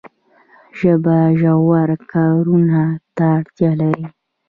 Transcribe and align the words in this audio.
ژبه 0.79 1.17
ژورو 1.39 1.97
کارونو 2.11 2.83
ته 3.15 3.23
اړتیا 3.37 3.71
لري. 3.79 4.05